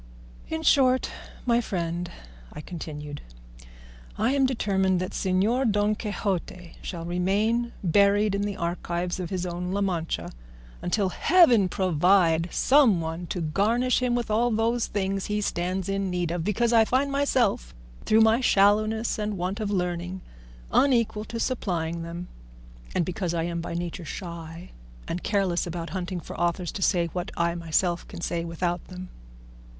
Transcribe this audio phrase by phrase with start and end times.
[0.49, 1.11] "In short,
[1.45, 2.09] my friend,"
[2.51, 3.21] I continued,
[4.17, 9.45] "I am determined that Señor Don Quixote shall remain buried in the archives of his
[9.45, 10.31] own La Mancha
[10.81, 16.09] until Heaven provide some one to garnish him with all those things he stands in
[16.09, 20.21] need of; because I find myself, through my shallowness and want of learning,
[20.71, 22.27] unequal to supplying them,
[22.95, 24.71] and because I am by nature shy
[25.07, 29.09] and careless about hunting for authors to say what I myself can say without them.